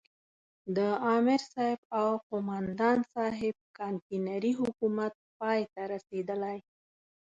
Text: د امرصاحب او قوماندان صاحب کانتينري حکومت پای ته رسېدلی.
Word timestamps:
د 0.75 0.77
امرصاحب 1.15 1.79
او 1.99 2.09
قوماندان 2.29 2.97
صاحب 3.13 3.55
کانتينري 3.77 4.53
حکومت 4.59 5.13
پای 5.39 5.59
ته 5.73 5.81
رسېدلی. 5.93 6.57